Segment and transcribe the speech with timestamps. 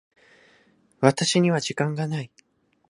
[0.99, 2.31] 私には時間がない。